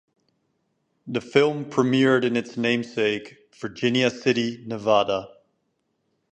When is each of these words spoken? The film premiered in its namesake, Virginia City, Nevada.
The 1.05 1.21
film 1.21 1.65
premiered 1.65 2.23
in 2.25 2.35
its 2.35 2.57
namesake, 2.57 3.37
Virginia 3.55 4.09
City, 4.09 4.63
Nevada. 4.65 5.27